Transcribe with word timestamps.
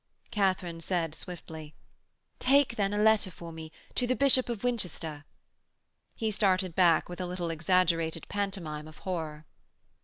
Katharine 0.31 0.79
said 0.81 1.13
swiftly: 1.13 1.75
'Take, 2.39 2.75
then, 2.75 2.91
a 2.91 2.97
letter 2.97 3.29
for 3.29 3.51
me 3.51 3.71
to 3.93 4.07
the 4.07 4.15
Bishop 4.15 4.49
of 4.49 4.63
Winchester!' 4.63 5.25
He 6.15 6.31
started 6.31 6.73
back 6.73 7.07
with 7.07 7.21
a 7.21 7.27
little 7.27 7.51
exaggerated 7.51 8.27
pantomime 8.27 8.87
of 8.87 8.97
horror. 9.05 9.45